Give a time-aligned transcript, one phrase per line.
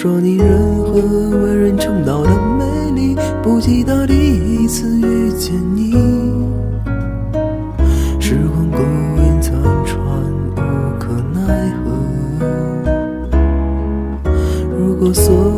[0.00, 0.46] 说：“你任
[0.84, 1.00] 何
[1.42, 5.90] 为人称道的美丽，不及他第一次遇见你。
[8.20, 8.78] 时光苟
[9.16, 9.98] 延残喘，
[10.54, 10.60] 无
[11.00, 11.90] 可奈何。
[14.78, 15.57] 如果所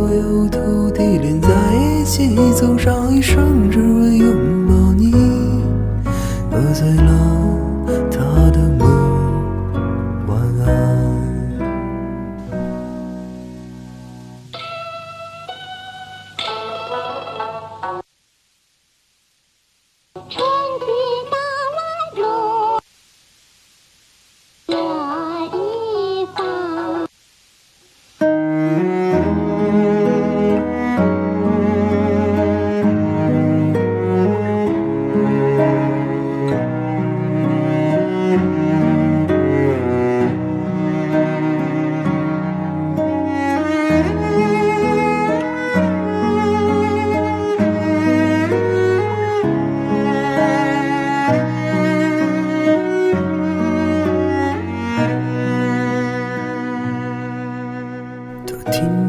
[17.43, 18.03] Oh!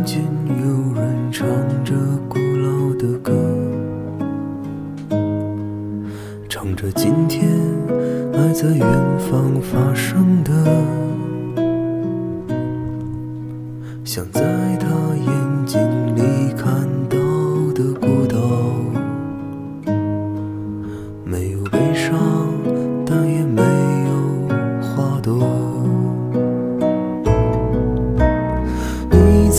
[0.02, 1.48] 听见有人唱
[1.84, 1.94] 着
[2.28, 3.32] 古老的歌，
[6.50, 7.48] 唱着今天
[8.34, 10.52] 还在远方发生的，
[14.04, 14.42] 想在
[14.80, 15.11] 他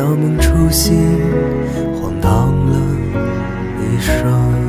[0.00, 0.96] 大梦初醒
[2.00, 2.78] 荒唐了
[3.82, 4.59] 一生。